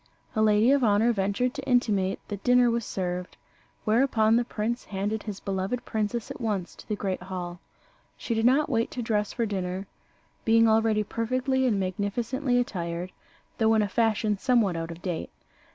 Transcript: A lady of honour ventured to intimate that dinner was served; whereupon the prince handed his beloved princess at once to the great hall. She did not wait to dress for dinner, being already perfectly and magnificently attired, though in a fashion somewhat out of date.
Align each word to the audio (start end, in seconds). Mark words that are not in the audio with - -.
A 0.35 0.41
lady 0.41 0.71
of 0.71 0.83
honour 0.83 1.13
ventured 1.13 1.53
to 1.53 1.63
intimate 1.69 2.19
that 2.29 2.43
dinner 2.43 2.71
was 2.71 2.83
served; 2.83 3.37
whereupon 3.85 4.35
the 4.35 4.43
prince 4.43 4.85
handed 4.85 5.21
his 5.21 5.39
beloved 5.39 5.85
princess 5.85 6.31
at 6.31 6.41
once 6.41 6.73
to 6.73 6.87
the 6.89 6.95
great 6.95 7.21
hall. 7.21 7.59
She 8.17 8.33
did 8.33 8.45
not 8.47 8.67
wait 8.67 8.89
to 8.89 9.03
dress 9.03 9.31
for 9.31 9.45
dinner, 9.45 9.85
being 10.43 10.67
already 10.67 11.03
perfectly 11.03 11.67
and 11.67 11.79
magnificently 11.79 12.57
attired, 12.57 13.11
though 13.59 13.75
in 13.75 13.83
a 13.83 13.87
fashion 13.87 14.39
somewhat 14.39 14.75
out 14.75 14.89
of 14.89 15.03
date. 15.03 15.29